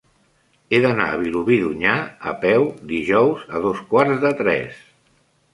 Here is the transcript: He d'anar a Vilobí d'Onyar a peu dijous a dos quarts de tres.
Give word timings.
He 0.75 0.79
d'anar 0.85 1.05
a 1.15 1.19
Vilobí 1.23 1.57
d'Onyar 1.65 1.99
a 2.31 2.35
peu 2.45 2.67
dijous 2.93 3.47
a 3.59 3.63
dos 3.67 3.85
quarts 3.93 4.21
de 4.25 4.37
tres. 4.41 4.85